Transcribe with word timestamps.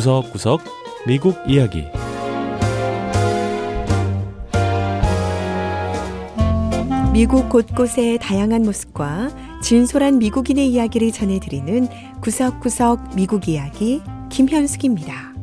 구석구석 0.00 0.62
미국 1.06 1.36
이야기 1.46 1.84
미국 7.12 7.50
곳곳의 7.50 8.18
다양한 8.18 8.62
모습과 8.62 9.28
진솔한 9.62 10.18
미국인의 10.18 10.68
이야기를 10.68 11.12
전해드리는 11.12 11.88
구석구석 12.22 13.14
미국 13.14 13.46
이야기 13.46 14.00
김현숙입니다. 14.30 15.34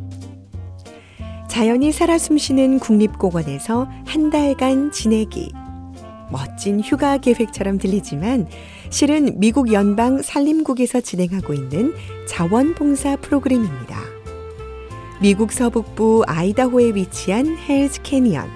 자연이 1.48 1.92
살아 1.92 2.18
숨쉬는 2.18 2.80
국립공원에서 2.80 3.88
한 4.08 4.32
달간 4.32 4.92
지내기. 4.92 5.54
멋진 6.32 6.80
휴가 6.80 7.20
계획처럼 7.20 7.78
들리지만 7.78 8.48
실은 8.90 9.40
미국 9.40 9.72
연방 9.72 10.24
산림국에서 10.24 11.02
진행하고 11.02 11.54
있는 11.54 11.94
자원봉사 12.28 13.18
프로그램입니다. 13.18 14.17
미국 15.20 15.52
서북부 15.52 16.24
아이다호에 16.28 16.94
위치한 16.94 17.58
헬즈 17.58 18.04
캐니언, 18.04 18.48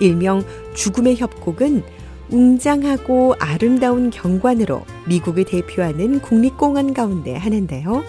일명 0.00 0.42
죽음의 0.74 1.16
협곡은 1.16 1.82
웅장하고 2.30 3.36
아름다운 3.38 4.10
경관으로 4.10 4.82
미국을 5.08 5.44
대표하는 5.44 6.20
국립공원 6.20 6.92
가운데 6.92 7.34
하나인데요. 7.34 8.02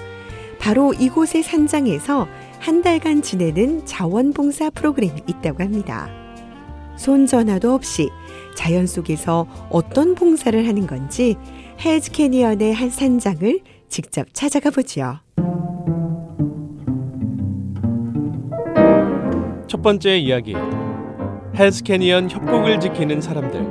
바로 0.60 0.94
이곳의 0.94 1.42
산장에서 1.44 2.28
한 2.60 2.82
달간 2.82 3.22
지내는 3.22 3.86
자원봉사 3.86 4.72
프로그램이 4.72 5.22
있다고 5.28 5.64
합니다. 5.64 6.10
손전화도 6.98 7.74
없이 7.74 8.10
자연 8.56 8.88
속에서 8.88 9.48
어떤 9.70 10.16
봉사를 10.16 10.68
하는 10.68 10.86
건지 10.86 11.38
헬즈 11.84 12.12
캐니언의 12.12 12.74
한 12.74 12.90
산장을 12.90 13.62
직접 13.88 14.28
찾아가 14.34 14.70
보죠. 14.70 15.20
첫 19.82 19.84
번째 19.84 20.16
이야기 20.16 20.54
헬즈 21.58 21.82
캐니언 21.82 22.30
협곡을 22.30 22.80
지키는 22.80 23.20
사람들 23.20 23.66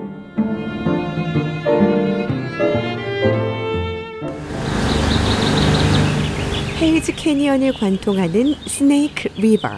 헬즈 6.83 7.15
캐니언을 7.15 7.75
관통하는 7.75 8.57
스네이크 8.67 9.29
리버. 9.37 9.69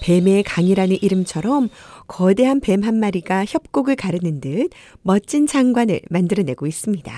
뱀의 0.00 0.44
강이라는 0.44 0.96
이름처럼 1.02 1.68
거대한 2.06 2.60
뱀 2.60 2.82
한 2.82 2.94
마리가 2.98 3.44
협곡을 3.44 3.96
가르는 3.96 4.40
듯 4.40 4.70
멋진 5.02 5.46
장관을 5.46 6.00
만들어내고 6.08 6.66
있습니다. 6.66 7.12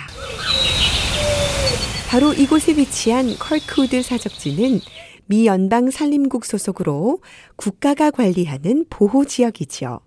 바로 2.08 2.32
이곳에 2.32 2.72
위치한 2.76 3.36
컬크우드 3.38 4.02
사적지는 4.02 4.80
미 5.26 5.46
연방 5.46 5.90
산림국 5.90 6.44
소속으로 6.44 7.20
국가가 7.56 8.10
관리하는 8.10 8.86
보호 8.88 9.24
지역이지요. 9.24 10.00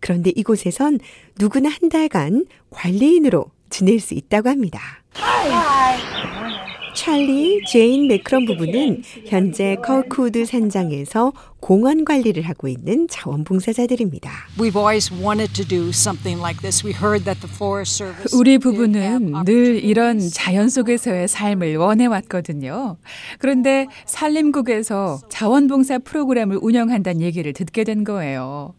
그런데 0.00 0.30
이곳에선 0.34 0.98
누구나 1.38 1.68
한 1.68 1.88
달간 1.88 2.46
관리인으로 2.70 3.50
지낼 3.68 4.00
수 4.00 4.14
있다고 4.14 4.48
합니다. 4.48 4.80
찰리, 6.94 7.62
제인 7.66 8.08
매크럼 8.08 8.44
부부는 8.46 9.02
현재 9.26 9.76
컬크우드 9.82 10.44
산장에서 10.44 11.32
공원 11.60 12.04
관리를 12.04 12.42
하고 12.42 12.68
있는 12.68 13.06
자원봉사자들입니다. 13.08 14.30
우리 18.34 18.58
부부는 18.58 19.44
늘 19.44 19.84
이런 19.84 20.18
자연 20.18 20.68
속에서의 20.68 21.28
삶을 21.28 21.76
원해왔거든요. 21.76 22.96
그런데 23.38 23.86
산림국에서 24.06 25.20
자원봉사 25.28 25.98
프로그램을 25.98 26.58
운영한다는 26.60 27.20
얘기를 27.20 27.52
듣게 27.52 27.84
된 27.84 28.04
거예요. 28.04 28.74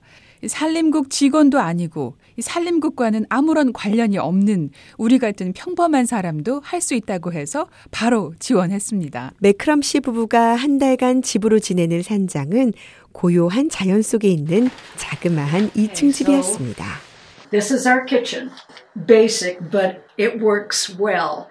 산림국 0.46 1.10
직원도 1.10 1.60
아니고 1.60 2.16
산림국과는 2.40 3.26
아무런 3.30 3.72
관련이 3.74 4.18
없는 4.18 4.72
우리 4.98 5.20
같은 5.20 5.54
평범한 5.54 6.06
사람도 6.06 6.62
할 6.64 6.82
수 6.82 6.96
있다고 6.96 7.32
해서 7.32 7.68
바로 7.92 8.34
지원했습니다. 8.40 9.34
매크럼 9.40 9.84
씨 9.84 10.00
부부가 10.00 10.56
한 10.56 10.80
달간 10.80 11.22
집으로 11.22 11.60
지내는 11.60 12.02
산장은 12.02 12.74
고요한 13.12 13.70
자연 13.70 14.02
속에 14.02 14.28
있는 14.28 14.70
자그마한 14.98 15.70
2층 15.72 16.12
집이었습니다. 16.12 17.11
This 17.52 17.74
is 17.74 17.86
our 17.86 18.06
kitchen. 18.06 18.50
Basic, 18.96 19.60
but 19.70 20.00
it 20.18 20.40
works 20.42 20.96
well. 20.98 21.48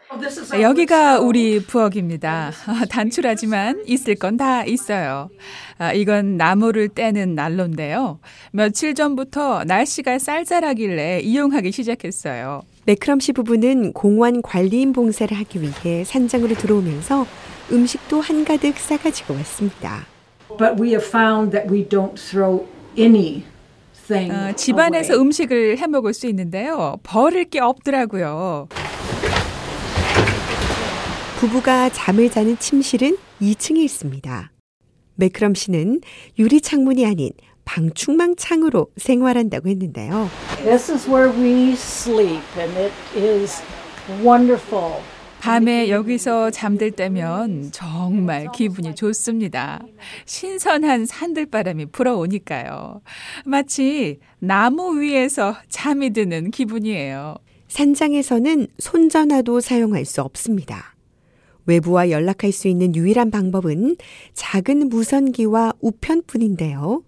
여기가 0.58 1.20
우리 1.20 1.60
부엌입니다. 1.62 2.52
단출하지만 2.88 3.82
있을 3.86 4.14
건 4.14 4.38
다 4.38 4.64
있어요. 4.64 5.28
아, 5.76 5.92
이건 5.92 6.38
나무를 6.38 6.88
떼는 6.88 7.34
난로인데요. 7.34 8.18
며칠 8.52 8.94
전부터 8.94 9.64
날씨가 9.64 10.18
쌀쌀하길래 10.18 11.20
이용하기 11.20 11.70
시작했어요. 11.70 12.62
매크럼 12.86 13.20
씨 13.20 13.32
부부는 13.32 13.92
공원 13.92 14.40
관리인 14.40 14.94
봉사를 14.94 15.36
하기 15.36 15.60
위해 15.60 16.04
산장으로 16.04 16.54
들어오면서 16.54 17.26
음식도 17.70 18.22
한가득 18.22 18.78
싸가지고 18.78 19.34
왔습니다. 19.34 20.06
But 20.56 20.80
we 20.80 20.90
have 20.90 21.06
found 21.06 21.52
that 21.52 21.70
we 21.70 21.86
don't 21.86 22.14
throw 22.16 22.66
any 22.98 23.44
어, 24.16 24.52
집안에서 24.54 25.14
음식을 25.14 25.78
해 25.78 25.86
먹을 25.86 26.12
수 26.14 26.26
있는데요. 26.26 26.96
버릴 27.02 27.44
게 27.44 27.60
없더라고요. 27.60 28.68
부부가 31.38 31.88
잠을 31.88 32.30
자는 32.30 32.58
침실은 32.58 33.16
2층에 33.40 33.78
있습니다. 33.78 34.52
매크럼 35.14 35.54
씨는 35.54 36.00
유리 36.38 36.60
창문이 36.60 37.06
아닌 37.06 37.30
방충망 37.64 38.36
창으로 38.36 38.88
생활한다고 38.96 39.68
했는데요. 39.68 40.28
This 40.64 40.90
is 40.90 41.08
where 41.08 41.30
we 41.30 41.72
sleep 41.72 42.42
and 42.58 42.76
it 42.78 42.92
is 43.16 43.62
wonderful. 44.22 45.00
밤에 45.40 45.88
여기서 45.88 46.50
잠들 46.50 46.90
때면 46.90 47.70
정말 47.72 48.48
기분이 48.52 48.94
좋습니다. 48.94 49.80
신선한 50.26 51.06
산들바람이 51.06 51.86
불어오니까요. 51.86 53.00
마치 53.46 54.18
나무 54.38 55.00
위에서 55.00 55.56
잠이 55.68 56.10
드는 56.10 56.50
기분이에요. 56.50 57.36
산장에서는 57.68 58.66
손전화도 58.78 59.60
사용할 59.60 60.04
수 60.04 60.20
없습니다. 60.20 60.94
외부와 61.64 62.10
연락할 62.10 62.52
수 62.52 62.68
있는 62.68 62.94
유일한 62.94 63.30
방법은 63.30 63.96
작은 64.34 64.88
무선기와 64.88 65.72
우편뿐인데요. 65.80 67.02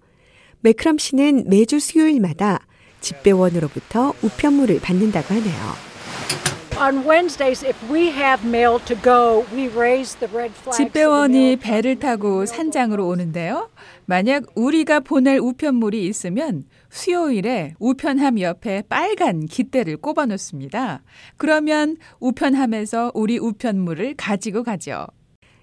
매크럼 0.61 0.97
씨는 0.97 1.45
매주 1.49 1.81
수요일마다 1.81 2.67
집배원으로부터 3.01 4.15
우편물을 4.23 4.81
받는다고 4.81 5.35
하네요. 5.35 5.93
집배원이 10.73 11.57
배를 11.57 12.01
타고 12.01 12.45
산장으로 12.45 13.07
오는데요. 13.07 13.71
만약 14.05 14.47
우리가 14.57 14.99
보낼 14.99 15.39
우편물이 15.39 16.05
있으면 16.07 16.65
수요일에 16.91 17.75
우편함 17.79 18.41
옆에 18.41 18.83
빨간 18.89 19.47
깃대를 19.47 19.99
꼽아 19.99 20.27
놓습니다. 20.27 21.05
그러면 21.37 21.99
우편함에서 22.19 23.13
우리 23.15 23.39
우편물을 23.39 24.15
가지고 24.17 24.65
가죠. 24.65 25.07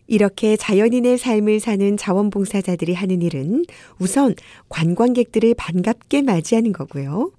이렇게 0.08 0.56
자연인의 0.56 1.18
삶을 1.18 1.60
사는 1.60 1.98
자원봉사자들이 1.98 2.94
하는 2.94 3.22
일은 3.22 3.66
우선 4.00 4.36
관광객들을 4.70 5.54
반갑게 5.56 6.22
맞이하는 6.22 6.72
거고요. 6.72 7.32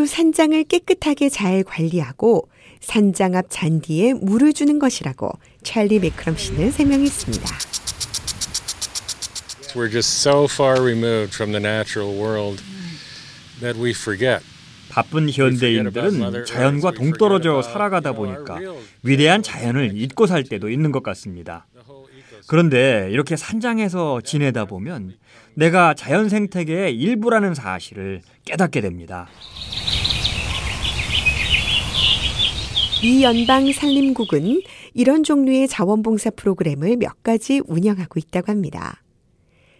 또 0.00 0.06
산장을 0.06 0.64
깨끗하게 0.64 1.28
잘 1.28 1.62
관리하고 1.62 2.48
산장 2.80 3.36
앞 3.36 3.44
잔디에 3.50 4.14
물을 4.14 4.54
주는 4.54 4.78
것이라고 4.78 5.30
찰리 5.62 5.98
매크럼 5.98 6.38
씨는 6.38 6.72
설명했습니다. 6.72 7.44
We're 9.74 9.90
just 9.90 10.26
so 10.26 10.44
far 10.44 10.80
removed 10.82 11.34
from 11.34 11.52
the 11.52 11.60
natural 11.62 12.18
world 12.18 12.62
that 13.60 13.78
we 13.78 13.90
forget. 13.90 14.42
바쁜 14.88 15.28
현대인들은 15.28 16.46
자연과 16.46 16.92
동떨어져 16.92 17.60
살아가다 17.60 18.12
보니까 18.12 18.58
위대한 19.02 19.42
자연을 19.42 19.92
잊고 20.00 20.26
살 20.26 20.44
때도 20.44 20.70
있는 20.70 20.92
것 20.92 21.02
같습니다. 21.02 21.66
그런데 22.50 23.08
이렇게 23.12 23.36
산장에서 23.36 24.22
지내다 24.22 24.64
보면 24.64 25.14
내가 25.54 25.94
자연 25.94 26.28
생태계의 26.28 26.96
일부라는 26.96 27.54
사실을 27.54 28.22
깨닫게 28.44 28.80
됩니다. 28.80 29.28
미 33.04 33.22
연방 33.22 33.70
산림국은 33.70 34.62
이런 34.94 35.22
종류의 35.22 35.68
자원봉사 35.68 36.30
프로그램을 36.30 36.96
몇 36.96 37.22
가지 37.22 37.62
운영하고 37.68 38.18
있다고 38.18 38.50
합니다. 38.50 39.00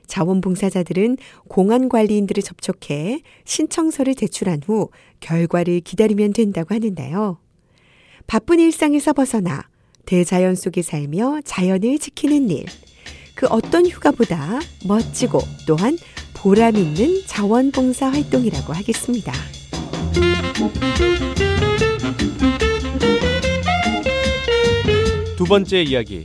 자원봉사자들은 0.06 1.16
공원 1.48 1.88
관리인들을 1.88 2.40
접촉해 2.40 3.22
신청서를 3.46 4.14
제출한 4.14 4.60
후 4.64 4.90
결과를 5.18 5.80
기다리면 5.80 6.34
된다고 6.34 6.72
하는데요. 6.72 7.40
바쁜 8.28 8.60
일상에서 8.60 9.12
벗어나 9.12 9.69
대자연 10.06 10.54
속에 10.54 10.82
살며 10.82 11.40
자연을 11.44 11.98
지키는 11.98 12.50
일. 12.50 12.66
그 13.34 13.46
어떤 13.48 13.86
휴가보다 13.86 14.60
멋지고 14.86 15.40
또한 15.66 15.96
보람 16.34 16.76
있는 16.76 17.22
자원봉사 17.26 18.10
활동이라고 18.10 18.72
하겠습니다. 18.72 19.32
두 25.36 25.44
번째 25.44 25.82
이야기 25.82 26.24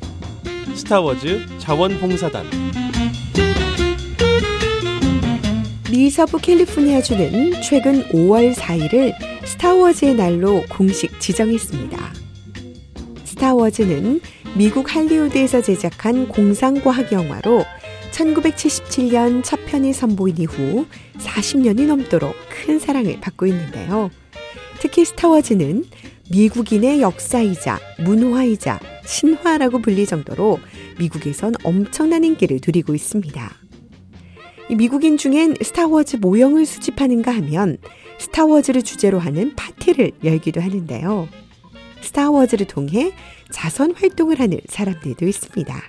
스타워즈 0.73 1.45
자원봉사단 1.59 2.45
미 5.89 6.09
서부 6.09 6.37
캘리포니아주는 6.37 7.61
최근 7.61 8.03
5월 8.09 8.53
4일을 8.53 9.13
스타워즈의 9.45 10.15
날로 10.15 10.63
공식 10.69 11.19
지정했습니다. 11.21 12.24
스타워즈는 13.35 14.21
미국 14.57 14.95
할리우드에서 14.95 15.61
제작한 15.61 16.29
공상과학 16.29 17.11
영화로 17.11 17.65
1977년 18.11 19.43
첫 19.43 19.59
편이 19.65 19.91
선보인 19.91 20.37
이후 20.37 20.85
40년이 21.17 21.85
넘도록 21.85 22.33
큰 22.49 22.79
사랑을 22.79 23.19
받고 23.19 23.45
있는데요. 23.47 24.09
특히 24.79 25.03
스타워즈는 25.03 25.83
미국인의 26.31 27.01
역사이자 27.01 27.77
문화이자 27.99 28.79
신화라고 29.05 29.81
불릴 29.81 30.05
정도로 30.05 30.59
미국에선 30.97 31.55
엄청난 31.65 32.23
인기를 32.23 32.61
누리고 32.65 32.95
있습니다. 32.95 33.53
미국인 34.77 35.17
중엔 35.17 35.55
스타워즈 35.61 36.17
모형을 36.21 36.65
수집하는가 36.65 37.35
하면 37.35 37.79
스타워즈를 38.17 38.81
주제로 38.81 39.19
하는 39.19 39.53
파티를 39.55 40.11
열기도 40.23 40.61
하는데요. 40.61 41.27
스타워즈를 42.01 42.67
통해 42.67 43.13
자선 43.51 43.93
활동을 43.95 44.39
하는 44.39 44.59
사람들도 44.67 45.25
있습니다. 45.25 45.81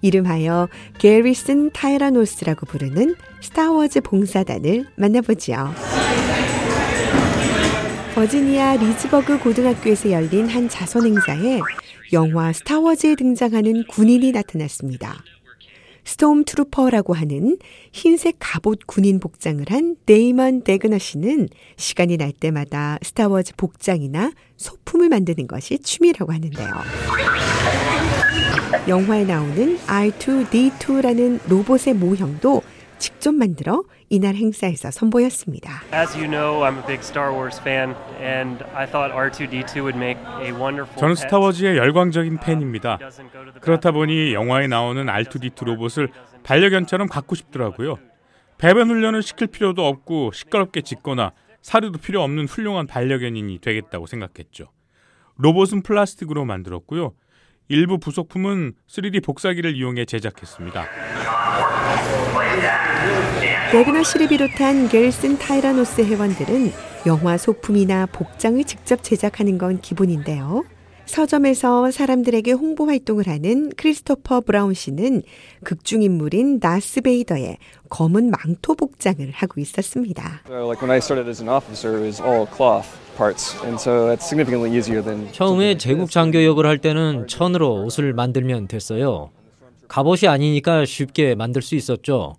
이름하여 0.00 0.68
게리슨 0.98 1.70
타이라노스라고 1.70 2.66
부르는 2.66 3.16
스타워즈 3.40 4.02
봉사단을 4.02 4.86
만나보지요. 4.96 5.74
버지니아 8.14 8.76
리즈버그 8.76 9.38
고등학교에서 9.38 10.10
열린 10.10 10.48
한 10.48 10.68
자선 10.68 11.06
행사에 11.06 11.60
영화 12.12 12.52
스타워즈에 12.52 13.14
등장하는 13.14 13.86
군인이 13.86 14.32
나타났습니다. 14.32 15.22
스톰 16.08 16.44
트루퍼라고 16.44 17.12
하는 17.12 17.58
흰색 17.92 18.36
갑옷 18.38 18.86
군인 18.86 19.20
복장을 19.20 19.62
한 19.68 19.94
데이먼 20.06 20.62
데그너 20.62 20.96
씨는 20.96 21.50
시간이 21.76 22.16
날 22.16 22.32
때마다 22.32 22.98
스타워즈 23.02 23.52
복장이나 23.58 24.32
소품을 24.56 25.10
만드는 25.10 25.46
것이 25.46 25.78
취미라고 25.78 26.32
하는데요. 26.32 26.68
영화에 28.88 29.24
나오는 29.24 29.76
R2D2라는 29.76 31.40
로봇의 31.46 31.92
모형도 31.92 32.62
직접 32.98 33.34
만들어 33.34 33.84
이날 34.08 34.34
행사에서 34.34 34.90
선보였습니다. 34.90 35.82
As 35.92 36.16
you 36.16 36.28
know, 36.28 36.62
I'm 36.62 36.78
a 36.78 36.86
big 36.86 37.00
Star 37.00 37.32
Wars 37.32 37.60
fan, 37.60 37.94
and 38.20 38.64
I 38.74 38.86
thought 38.86 39.14
R2D2 39.14 39.76
would 39.80 39.96
make 39.96 40.20
a 40.40 40.52
wonderful. 40.52 40.96
저는 40.98 41.14
스타워즈의 41.14 41.76
열광적인 41.76 42.38
팬입니다. 42.38 42.98
그렇다 43.60 43.92
보니 43.92 44.34
영화에 44.34 44.66
나오는 44.66 45.06
R2D2 45.06 45.64
로봇을 45.64 46.08
반려견처럼 46.42 47.08
갖고 47.08 47.34
싶더라고요. 47.34 47.98
배변 48.58 48.88
훈련을 48.88 49.22
시킬 49.22 49.46
필요도 49.46 49.86
없고 49.86 50.32
시끄럽게 50.32 50.82
짖거나 50.82 51.32
사료도 51.62 51.98
필요 51.98 52.22
없는 52.22 52.46
훌륭한 52.46 52.86
반려견인이 52.86 53.58
되겠다고 53.60 54.06
생각했죠. 54.06 54.70
로봇은 55.36 55.82
플라스틱으로 55.82 56.44
만들었고요. 56.44 57.12
일부 57.68 57.98
부속품은 57.98 58.72
3D 58.88 59.22
복사기를 59.22 59.76
이용해 59.76 60.06
제작했습니다. 60.06 60.86
데그너 63.72 64.02
씨를 64.02 64.28
비롯한 64.28 64.88
게리슨 64.88 65.38
타이라노스 65.38 66.00
회원들은 66.00 66.72
영화 67.06 67.36
소품이나 67.36 68.06
복장을 68.06 68.62
직접 68.64 69.02
제작하는 69.02 69.58
건 69.58 69.80
기본인데요. 69.80 70.64
서점에서 71.08 71.90
사람들에게 71.90 72.52
홍보 72.52 72.86
활동을 72.86 73.26
하는 73.26 73.70
크리스토퍼 73.76 74.42
브라운 74.42 74.74
씨는 74.74 75.22
극중 75.64 76.02
인물인 76.02 76.60
다스 76.60 77.00
베이더의 77.00 77.56
검은 77.88 78.30
망토 78.30 78.74
복장을 78.74 79.30
하고 79.32 79.60
있었습니다. 79.60 80.42
처음에 85.32 85.78
제국 85.78 86.10
장교 86.10 86.44
역을 86.44 86.66
할 86.66 86.78
때는 86.78 87.26
천으로 87.26 87.84
옷을 87.84 88.12
만들면 88.12 88.68
됐어요. 88.68 89.30
갑옷이 89.88 90.28
아니니까 90.28 90.84
쉽게 90.84 91.34
만들 91.34 91.62
수 91.62 91.74
있었죠. 91.74 92.36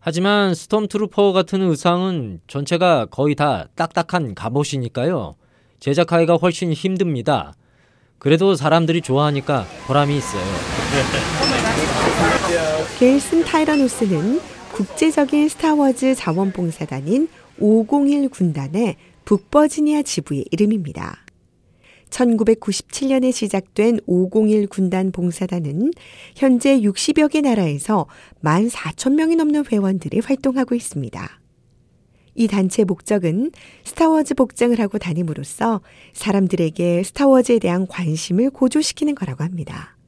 하지만 0.00 0.54
스톰트루퍼 0.54 1.32
같은 1.32 1.62
의상은 1.62 2.40
전체가 2.48 3.06
거의 3.06 3.36
다 3.36 3.68
딱딱한 3.76 4.34
갑옷이니까요. 4.34 5.36
제작하기가 5.78 6.36
훨씬 6.36 6.72
힘듭니다. 6.72 7.54
그래도 8.20 8.54
사람들이 8.54 9.00
좋아하니까 9.00 9.66
보람이 9.86 10.16
있어요. 10.16 10.42
게리슨 12.98 13.42
타이라노스는 13.44 14.40
국제적인 14.72 15.48
스타워즈 15.48 16.14
자원봉사단인 16.14 17.28
501 17.58 18.28
군단의 18.28 18.96
북버지니아 19.24 20.02
지부의 20.02 20.44
이름입니다. 20.50 21.24
1997년에 22.10 23.32
시작된 23.32 24.00
501 24.06 24.66
군단 24.66 25.12
봉사단은 25.12 25.92
현재 26.36 26.78
60여 26.78 27.30
개 27.30 27.40
나라에서 27.40 28.06
14,000명이 28.44 29.36
넘는 29.36 29.64
회원들이 29.72 30.20
활동하고 30.20 30.74
있습니다. 30.74 31.39
이 32.40 32.48
단체 32.48 32.84
목적은 32.84 33.50
스타워즈 33.84 34.32
복장을 34.32 34.80
하고 34.80 34.96
다님으로써 34.96 35.82
사람들에게 36.14 37.02
스타워즈에 37.02 37.58
대한 37.58 37.86
관심을 37.86 38.48
고조시키는 38.48 39.14
거라고 39.14 39.44
합니다. 39.44 39.98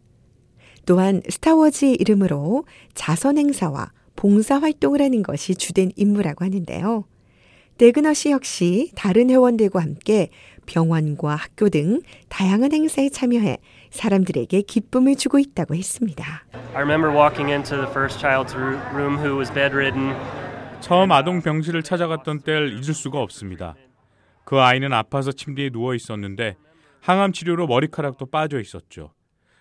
또한 0.87 1.21
스타워즈의 1.29 1.97
이름으로 1.97 2.65
자선 2.95 3.37
행사와 3.37 3.93
봉사 4.17 4.57
활동을 4.57 5.03
하는 5.03 5.23
것이 5.23 5.55
주된 5.55 5.93
임무라고 5.95 6.47
하는데요. 6.47 7.05
데그너 7.77 8.15
씨 8.15 8.31
역시 8.31 8.93
다른 8.95 9.29
회원들과 9.29 9.83
함께 9.83 10.31
병원과 10.65 11.35
학교 11.35 11.69
등 11.69 12.01
다양한 12.31 12.73
행사에 12.73 13.11
참여해 13.11 13.59
사람들에게 13.91 14.63
기쁨을 14.63 15.17
주고 15.17 15.39
있다고 15.39 15.75
했습니다. 15.75 16.47
I 16.73 16.81
remember 16.81 17.15
walking 17.15 17.53
into 17.53 17.77
the 17.77 17.91
first 17.91 18.25
child's 18.25 18.57
room 18.95 19.19
who 19.19 19.37
was 19.37 19.53
bedridden. 19.53 20.15
처음 20.83 21.13
아동 21.13 21.41
병실을 21.41 21.85
찾아갔던 21.85 22.41
때를 22.41 22.73
잊을 22.73 22.93
수가 22.93 23.21
없습니다. 23.21 23.77
그 24.45 24.61
아이는 24.61 24.93
아파서 24.93 25.31
침대에 25.31 25.71
누워 25.71 25.95
있었는데 25.95 26.57
항암 27.01 27.33
치료로 27.33 27.69
머리카락도 27.69 28.27
빠져 28.27 28.61
있었죠. 28.61 29.13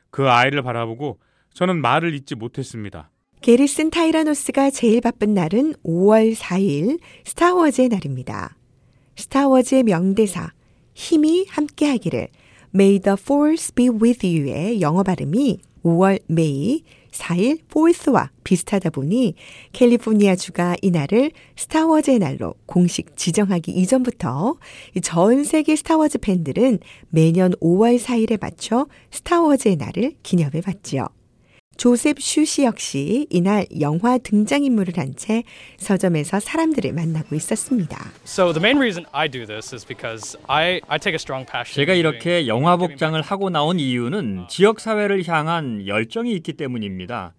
그 0.09 0.29
아이를 0.29 0.63
바라보고 0.63 1.19
저는 1.53 1.79
말을 1.79 2.15
잇지 2.15 2.35
못했습니다. 2.35 3.11
게리슨 3.41 3.91
타이라노스가 3.91 4.71
제일 4.71 4.99
바쁜 5.01 5.33
날은 5.33 5.73
5월 5.85 6.35
4일 6.35 6.99
스타워즈의 7.23 7.89
날입니다. 7.89 8.55
스타워즈의 9.15 9.83
명대사 9.83 10.51
힘이 10.93 11.45
함께하기를 11.49 12.27
May 12.73 12.99
the 12.99 13.15
Force 13.19 13.73
be 13.75 13.89
with 13.89 14.25
you의 14.25 14.81
영어 14.81 15.03
발음이 15.03 15.59
5월 15.83 16.19
May 16.29 16.83
4일 17.11 17.59
4th와 17.67 18.29
비슷하다 18.43 18.89
보니 18.91 19.35
캘리포니아 19.73 20.35
주가 20.35 20.75
이날을 20.81 21.31
스타워즈의 21.55 22.19
날로 22.19 22.55
공식 22.65 23.15
지정하기 23.15 23.71
이전부터 23.71 24.57
전 25.03 25.43
세계 25.43 25.75
스타워즈 25.75 26.19
팬들은 26.19 26.79
매년 27.09 27.51
5월 27.61 27.99
4일에 27.99 28.39
맞춰 28.41 28.87
스타워즈의 29.11 29.75
날을 29.75 30.13
기념해 30.23 30.61
왔지요. 30.61 31.07
조셉 31.81 32.17
슈시 32.21 32.63
역시 32.63 33.25
이날 33.31 33.65
영화 33.79 34.19
등장인물을 34.19 34.93
한 34.99 35.15
채 35.15 35.41
서점에서 35.77 36.39
사람들을 36.39 36.93
만나고 36.93 37.33
있었습니다. 37.35 37.97
So 38.23 38.53
the 38.53 38.59
main 38.61 38.77
reason 38.77 39.03
I 39.11 39.27
do 39.27 39.47
this 39.47 39.73
is 39.73 39.83
because 39.83 40.37
I, 40.45 40.79
I 40.87 40.99
take 40.99 41.13
a 41.13 41.15
strong 41.15 41.43
passion. 41.51 41.73
제가 41.73 41.95
이렇게 41.95 42.45
영화 42.45 42.77
복장을 42.77 43.19
하고 43.23 43.49
나온 43.49 43.79
이유는 43.79 44.45
지역 44.47 44.79
사회를 44.79 45.27
향한 45.27 45.87
열정이 45.87 46.31
있기 46.33 46.53
때문입니다. 46.53 47.33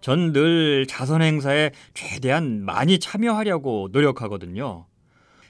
전 0.00 0.32
늘 0.32 0.86
자선 0.88 1.22
행사에 1.22 1.70
최대한 1.94 2.64
많이 2.64 2.98
참여하려고 2.98 3.90
노력하거든요. 3.92 4.86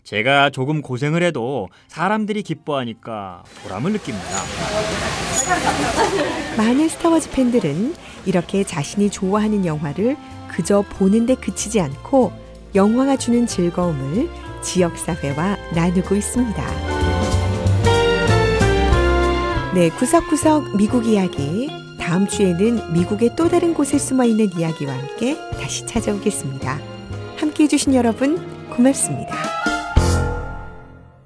제가 0.05 0.51
조금 0.51 0.83
고생을 0.83 1.23
해도 1.23 1.69
사람들이 1.89 2.43
기뻐하니까 2.43 3.45
보람을 3.63 3.93
느낍니다. 3.93 4.29
많은 6.57 6.89
스타워즈 6.89 7.31
팬들은 7.33 7.95
이렇게 8.27 8.65
자신이 8.65 9.11
좋아하는 9.11 9.65
영화를 9.65 10.17
그저 10.49 10.83
보는데 10.83 11.35
그치지 11.35 11.81
않고 11.81 12.33
영화가 12.75 13.17
주는 13.17 13.47
즐거움을 13.47 14.29
지역사회와 14.63 15.57
나누고 15.75 16.15
있습니다. 16.15 16.65
네, 19.75 19.91
구석구석 19.91 20.77
미국 20.77 21.07
이야기. 21.07 21.69
다음 22.01 22.27
주에는 22.27 22.93
미국의 22.93 23.31
또 23.37 23.49
다른 23.49 23.75
곳에 23.75 23.99
숨어 23.99 24.25
있는 24.25 24.51
이야기와 24.57 24.97
함께 24.97 25.37
다시 25.61 25.85
찾아오겠습니다. 25.87 26.79
함께 27.37 27.65
해주신 27.65 27.95
여러분, 27.95 28.69
고맙습니다. 28.71 29.56